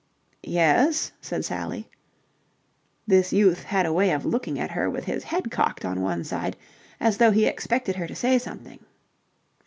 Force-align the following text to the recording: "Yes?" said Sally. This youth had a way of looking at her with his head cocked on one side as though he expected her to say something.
"Yes?" 0.41 1.11
said 1.21 1.45
Sally. 1.45 1.87
This 3.05 3.31
youth 3.31 3.61
had 3.65 3.85
a 3.85 3.93
way 3.93 4.09
of 4.09 4.25
looking 4.25 4.57
at 4.57 4.71
her 4.71 4.89
with 4.89 5.03
his 5.05 5.25
head 5.25 5.51
cocked 5.51 5.85
on 5.85 6.01
one 6.01 6.23
side 6.23 6.57
as 6.99 7.17
though 7.19 7.29
he 7.29 7.45
expected 7.45 7.97
her 7.97 8.07
to 8.07 8.15
say 8.15 8.39
something. 8.39 8.79